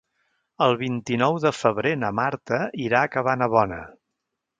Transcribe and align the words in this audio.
El 0.67 0.71
vint-i-nou 0.77 1.37
de 1.43 1.51
febrer 1.57 1.91
na 2.05 2.09
Marta 2.21 2.59
irà 2.87 3.03
a 3.03 3.11
Cabanabona. 3.17 3.79